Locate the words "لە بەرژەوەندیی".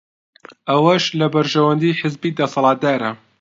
1.19-1.97